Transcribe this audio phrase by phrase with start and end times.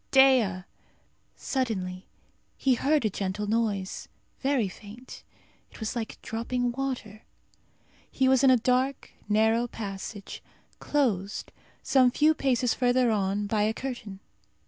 [0.09, 0.63] Dea!"
[1.35, 2.07] Suddenly
[2.57, 4.07] he heard a gentle noise,
[4.39, 5.21] very faint.
[5.69, 7.21] It was like dropping water.
[8.09, 10.41] He was in a dark narrow passage,
[10.79, 11.51] closed,
[11.83, 14.21] some few paces further on, by a curtain.